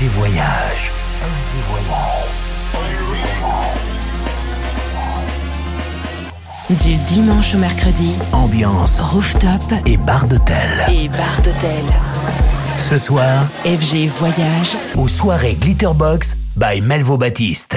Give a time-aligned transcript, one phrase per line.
[0.00, 0.92] FG Voyage.
[6.70, 10.56] Du dimanche au mercredi, Ambiance rooftop et bar d'hôtel.
[10.88, 11.84] et bar d'hôtel.
[12.78, 17.76] Ce soir, FG Voyage, aux soirées Glitterbox by Melvo Baptiste.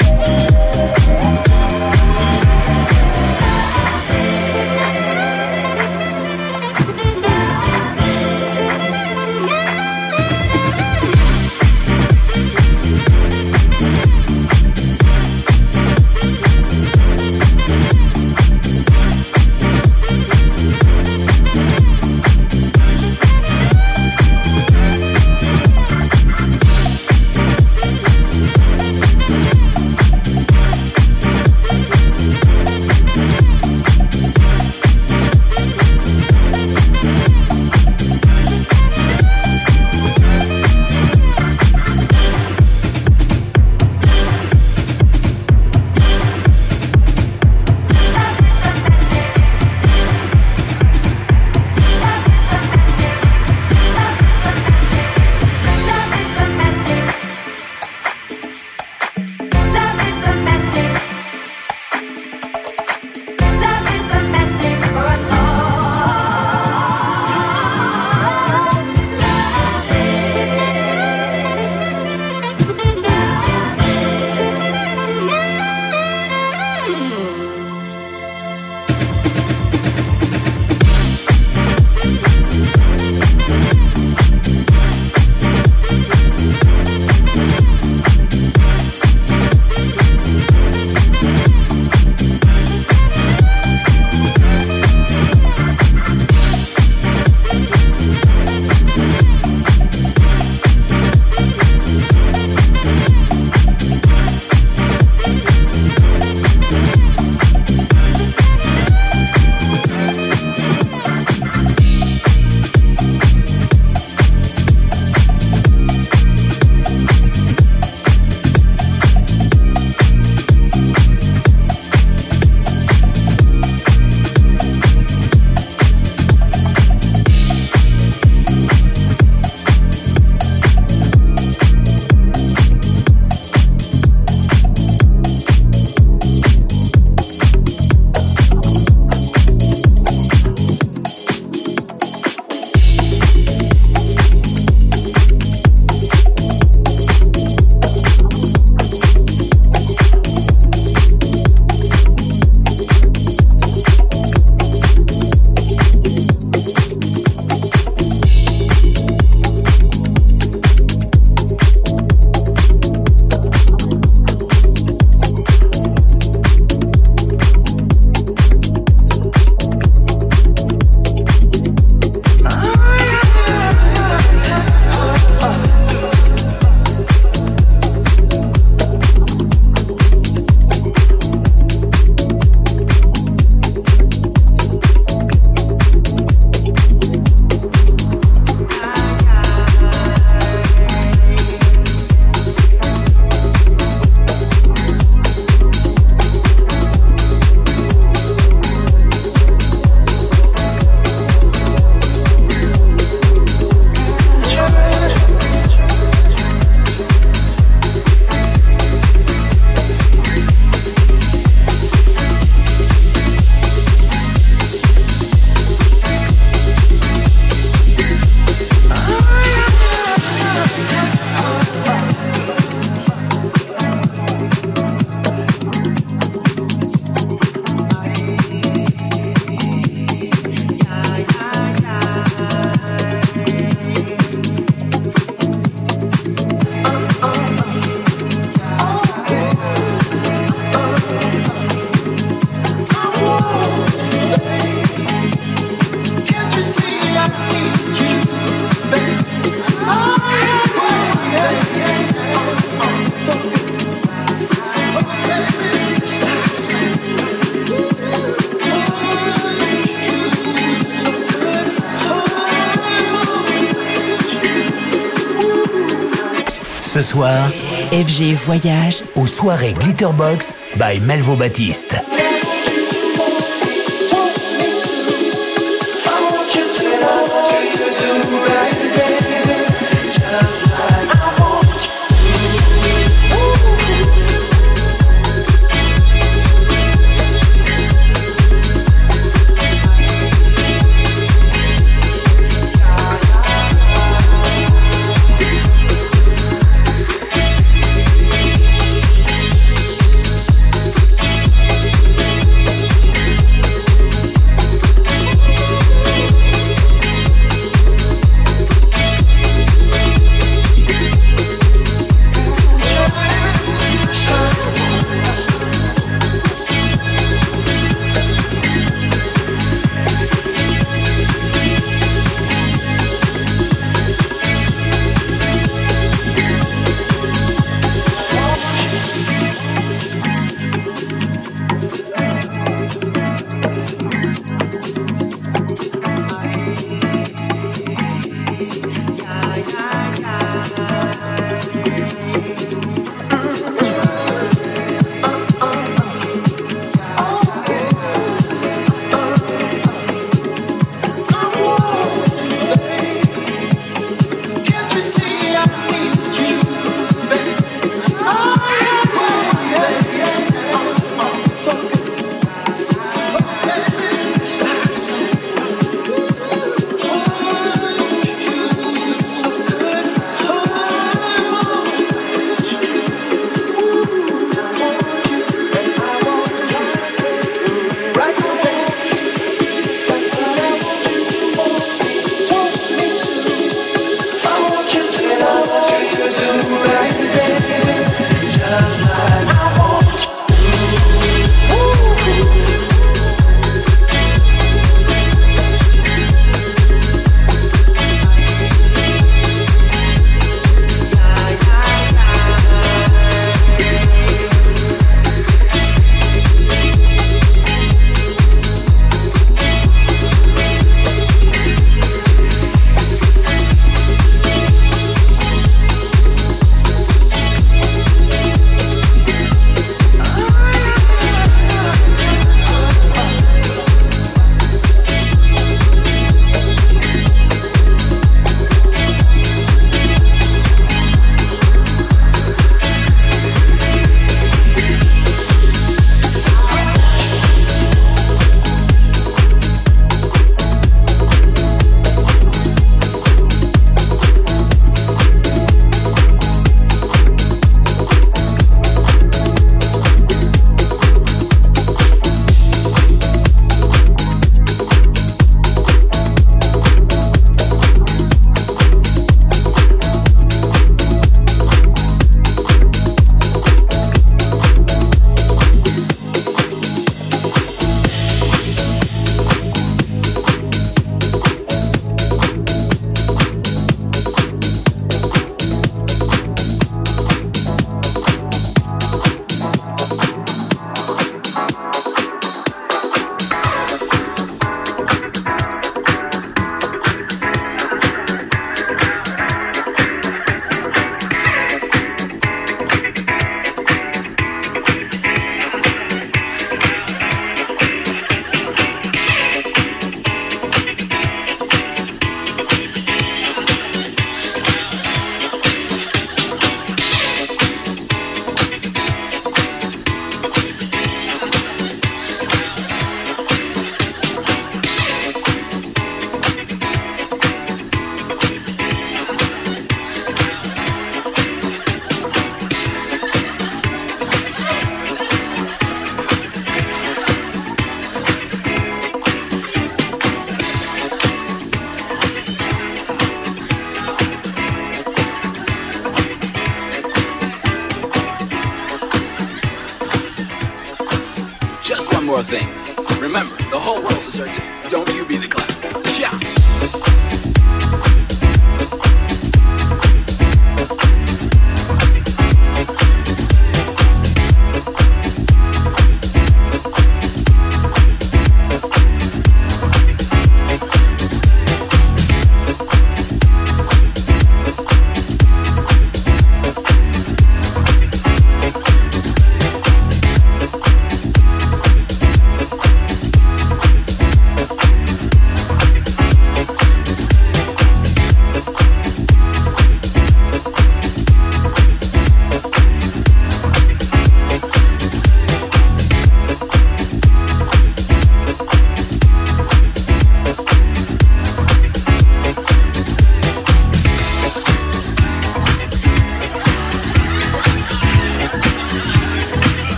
[267.13, 272.20] FG Voyage aux soirées Glitterbox by Melvo Baptiste.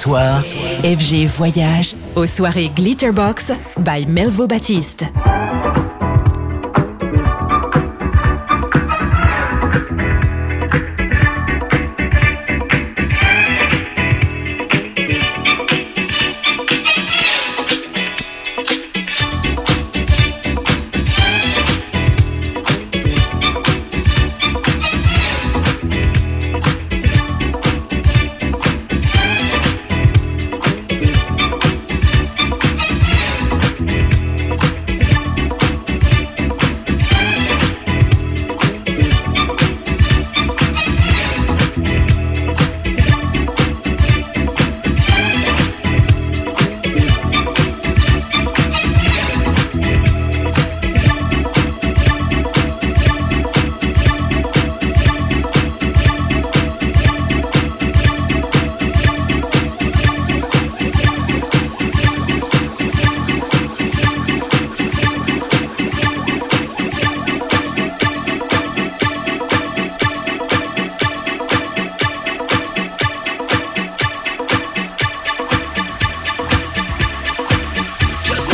[0.00, 0.42] Soir,
[0.82, 5.04] FG Voyage aux soirées Glitterbox by Melvo Baptiste.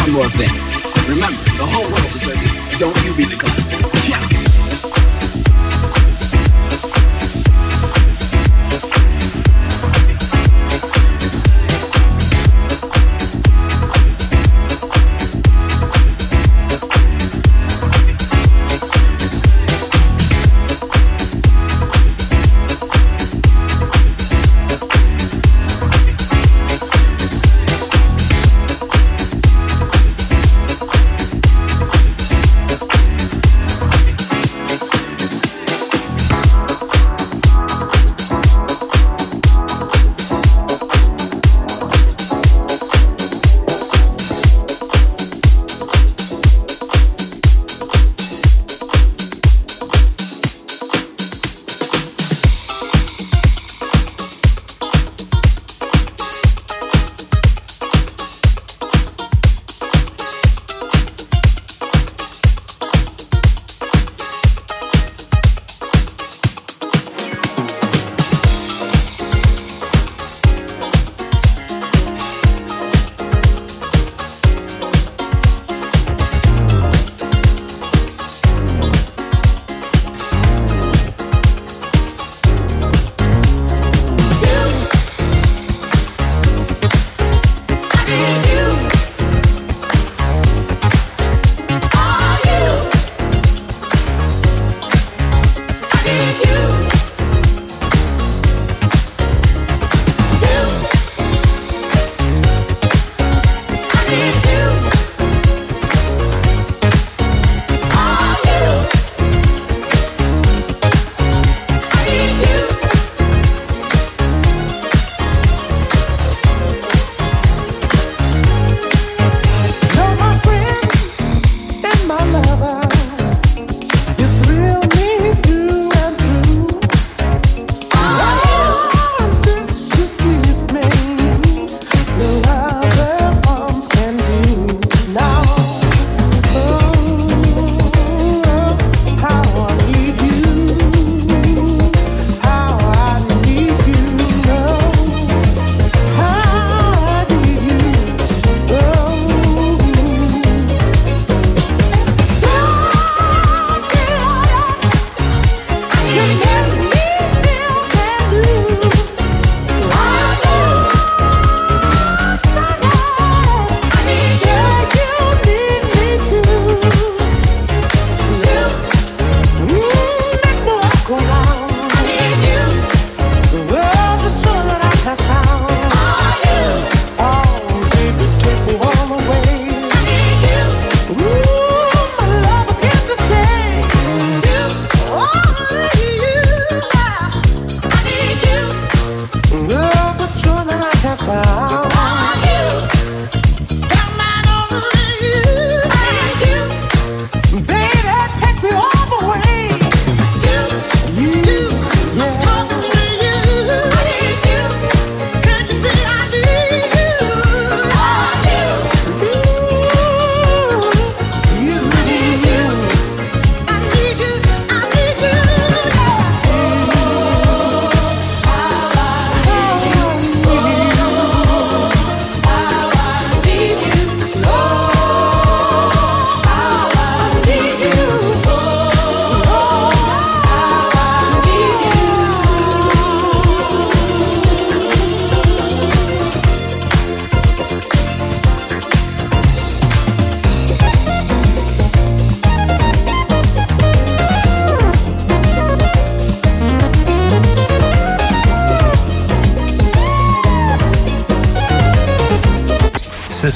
[0.06, 0.50] one more thing.
[1.08, 2.78] Remember, the whole world's a circus.
[2.78, 4.00] Don't you be the clown.
[4.08, 4.45] Yeah.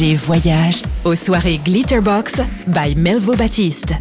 [0.00, 2.34] Voyage aux soirées Glitterbox
[2.68, 3.94] by Melvo Baptiste.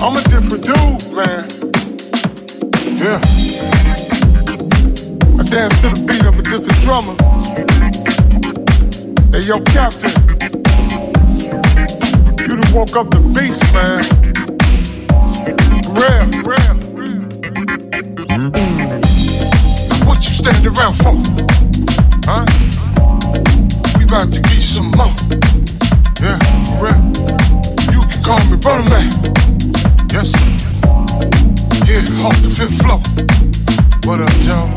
[0.00, 1.44] I'm a different dude, man.
[2.96, 3.20] Yeah.
[5.38, 7.14] I dance to the beat of a different drummer.
[9.30, 10.10] Hey, yo, Captain.
[12.48, 14.04] You done woke up the beast, man.
[15.92, 16.83] Real, real.
[20.44, 21.16] Stand around for?
[22.28, 22.44] Huh?
[23.96, 25.08] We about to get some more.
[26.20, 26.36] Yeah,
[26.76, 27.00] real.
[27.88, 29.08] You can call me Brother Man.
[30.12, 30.44] Yes, sir.
[31.88, 33.00] Yeah, off the fifth floor.
[34.04, 34.68] What up, Joe?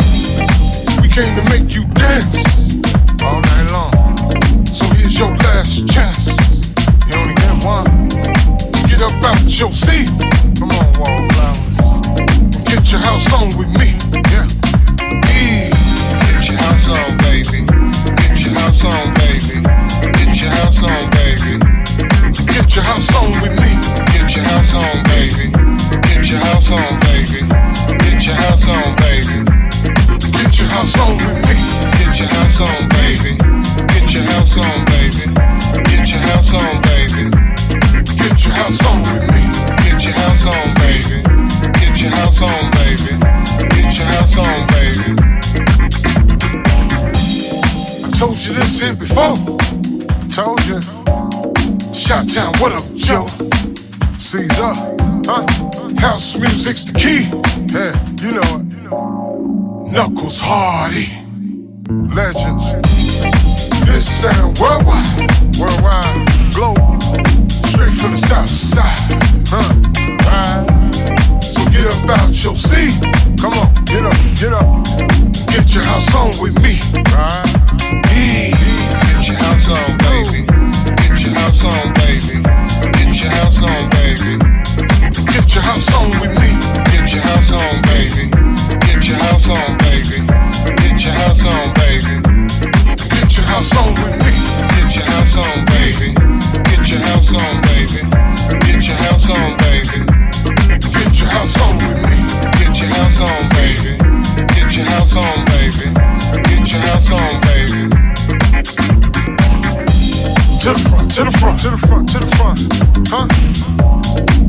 [1.01, 2.80] We came to make you dance
[3.21, 4.63] all night long.
[4.67, 6.71] So here's your last chance.
[7.12, 8.08] You only get one.
[8.88, 10.08] Get up out your seat.
[10.60, 12.63] Come on, wallflowers.
[12.63, 13.97] Get your house on with me.
[14.32, 14.56] Yeah.
[41.89, 43.17] Get your house on, baby.
[43.69, 45.37] Get your house on, baby.
[48.17, 49.38] Told you this here before.
[50.34, 50.82] Told you.
[51.93, 53.27] Shot town, what up, Joe?
[54.17, 54.73] Caesar,
[55.30, 55.45] huh?
[55.99, 57.30] House music's the key.
[57.71, 59.93] Yeah, you know it.
[59.93, 61.13] Knuckles Hardy.
[62.15, 62.73] Legends.
[63.86, 65.30] This sound worldwide.
[65.60, 66.27] Worldwide.
[66.56, 66.97] Global.
[67.69, 68.97] Straight from the south side.
[69.45, 69.73] Huh?
[70.25, 71.43] Right.
[71.43, 72.97] So get up out your seat.
[73.39, 74.86] Come on, get up, get up.
[75.53, 76.80] Get your house on with me.
[77.13, 77.66] Right?
[87.08, 88.30] Get your house on, baby.
[88.82, 90.46] Get your house on, baby.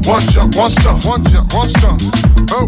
[0.08, 2.00] One jump, one stump, one jump, one stump.
[2.50, 2.64] Oh.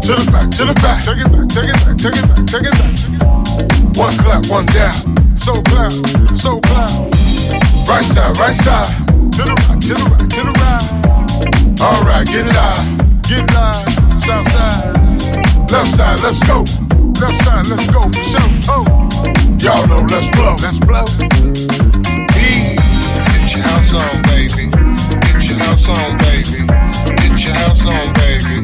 [0.00, 1.04] To the back, to the back.
[1.04, 2.96] Take it back, take it back, take it back, take it back.
[4.00, 4.96] One clap, one down.
[5.36, 5.92] So clap,
[6.32, 6.88] so clap.
[7.84, 8.88] Right side, right side.
[9.36, 11.84] To the right, to the right, to the right.
[11.84, 12.96] All right, get it live,
[13.28, 13.84] get live.
[14.16, 14.96] South side,
[15.70, 16.64] left side, let's go.
[17.20, 18.40] Left side, let's go for sure.
[18.72, 18.88] Oh,
[19.60, 21.04] y'all know, let's blow, let's blow.
[22.32, 22.72] Yeah.
[23.36, 24.75] Get your house on, baby.
[25.66, 26.62] Get your house on, baby.
[27.16, 28.62] Get your house on, baby.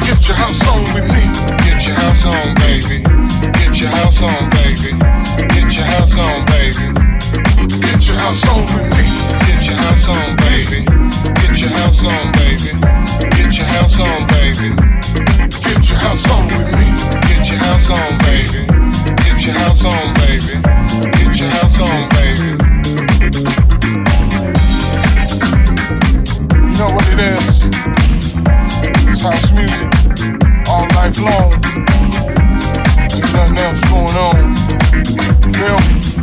[0.00, 1.28] Get your house on with me.
[1.60, 3.04] Get your house on, baby.
[3.52, 4.96] Get your house on, baby.
[5.52, 6.88] Get your house on, baby.
[7.84, 9.04] Get your house on with me.
[9.44, 10.84] Get your house on, baby.
[11.36, 12.72] Get your house on, baby.
[13.36, 14.72] Get your house on, baby.
[15.68, 16.96] Get your house on with me.
[17.28, 18.64] Get your house on, baby.
[19.20, 20.62] Get your house on, baby.
[21.12, 22.75] Get your house on, baby.
[26.78, 27.64] Know what it is?
[29.08, 29.88] It's house music
[30.68, 31.52] all night long.
[33.14, 34.56] Ain't nothing else going on.
[35.54, 36.15] You?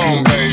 [0.00, 0.45] song, baby.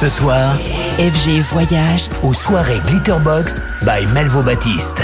[0.00, 0.56] Ce soir,
[1.00, 5.02] FG Voyage aux soirées Glitterbox by Melvo Baptiste.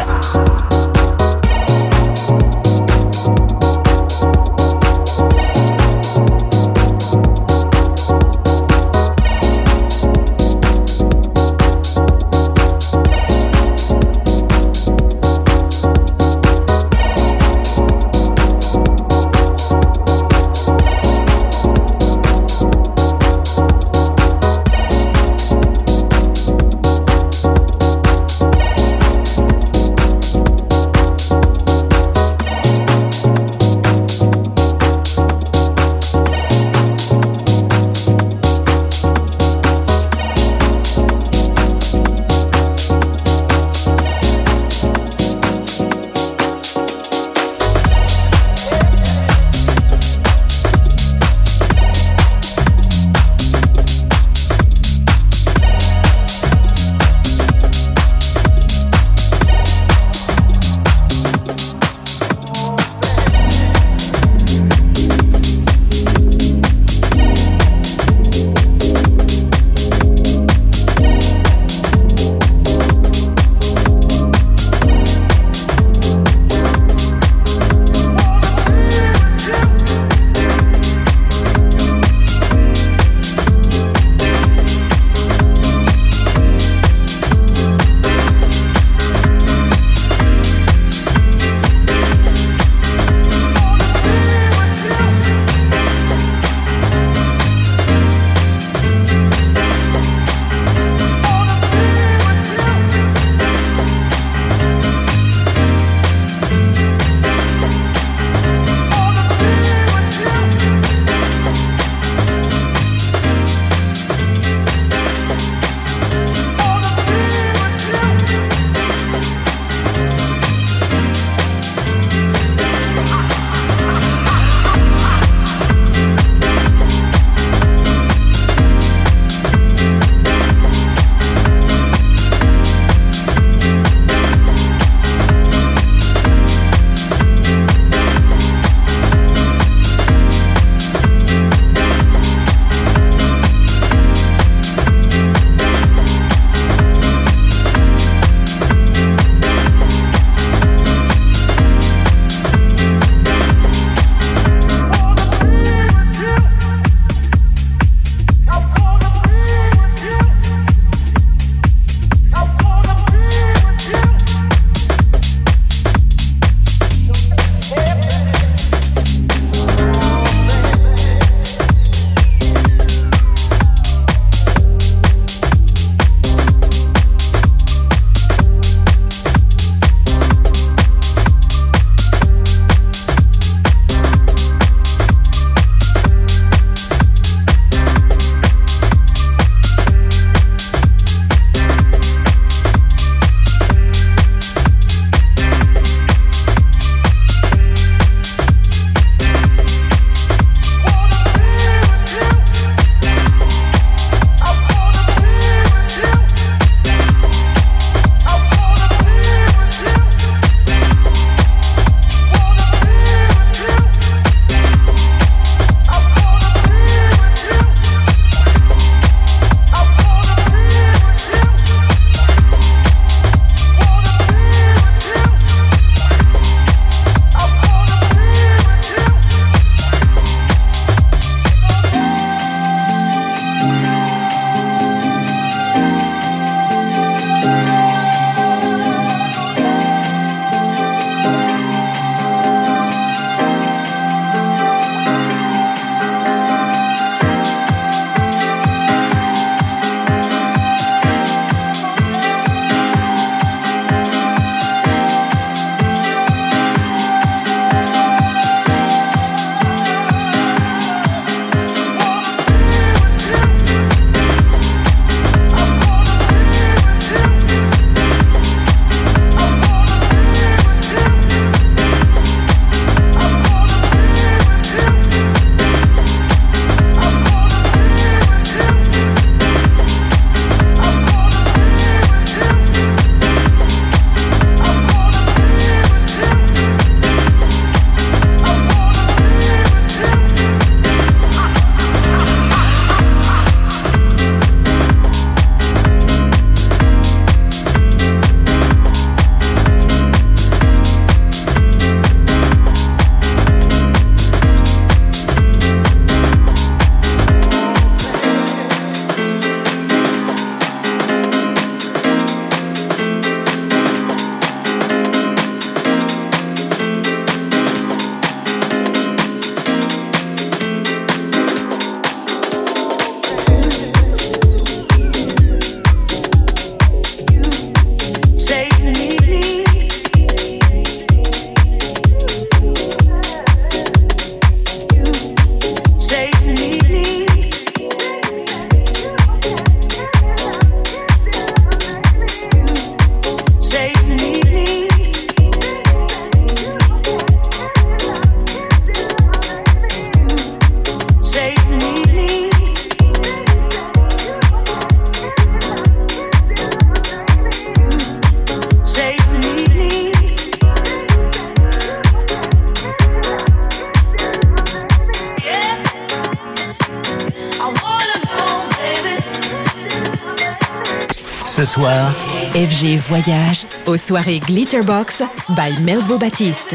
[372.74, 376.74] FG Voyage aux soirées Glitterbox by Melvo Baptiste.